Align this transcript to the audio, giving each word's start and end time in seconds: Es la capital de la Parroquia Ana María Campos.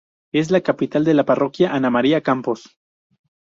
Es 0.33 0.49
la 0.49 0.61
capital 0.61 1.05
de 1.05 1.13
la 1.13 1.25
Parroquia 1.25 1.75
Ana 1.75 1.91
María 1.91 2.21
Campos. 2.21 2.75